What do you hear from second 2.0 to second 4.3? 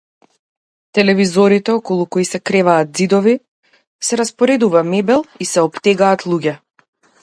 кои се креваат ѕидови, се